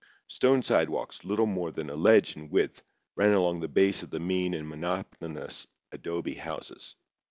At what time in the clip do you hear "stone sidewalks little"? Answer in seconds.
0.27-1.45